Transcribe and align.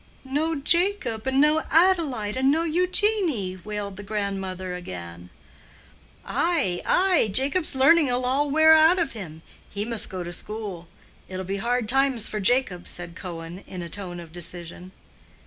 "No 0.25 0.55
Jacob, 0.55 1.27
and 1.27 1.39
no 1.39 1.61
Adelaide, 1.69 2.35
and 2.35 2.49
no 2.49 2.63
Eugenie!" 2.63 3.59
wailed 3.63 3.97
the 3.97 4.01
grandmother 4.01 4.73
again. 4.73 5.29
"Ay, 6.25 6.81
ay, 6.87 7.29
Jacob's 7.31 7.75
learning 7.75 8.07
'ill 8.07 8.25
all 8.25 8.49
wear 8.49 8.73
out 8.73 8.97
of 8.97 9.11
him. 9.13 9.43
He 9.69 9.85
must 9.85 10.09
go 10.09 10.23
to 10.23 10.33
school. 10.33 10.87
It'll 11.27 11.45
be 11.45 11.57
hard 11.57 11.87
times 11.87 12.27
for 12.27 12.39
Jacob," 12.39 12.87
said 12.87 13.15
Cohen, 13.15 13.63
in 13.67 13.83
a 13.83 13.89
tone 13.89 14.19
of 14.19 14.33
decision. 14.33 14.91